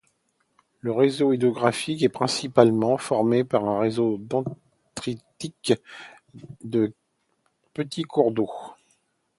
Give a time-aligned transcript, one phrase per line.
[0.79, 5.75] Le réseau hydrographique est principaleement formé par un réseau dentritique
[6.63, 6.91] de
[7.75, 8.49] petits cours d'eau.